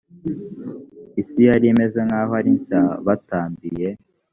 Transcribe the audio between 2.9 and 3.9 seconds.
batambiye